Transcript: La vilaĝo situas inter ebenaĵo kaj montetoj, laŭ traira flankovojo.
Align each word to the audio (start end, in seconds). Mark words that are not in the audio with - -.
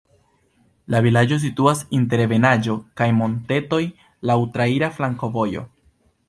La 0.93 1.01
vilaĝo 1.07 1.35
situas 1.43 1.83
inter 1.97 2.23
ebenaĵo 2.23 2.77
kaj 3.03 3.09
montetoj, 3.19 3.81
laŭ 4.31 4.39
traira 4.57 4.91
flankovojo. 4.99 5.67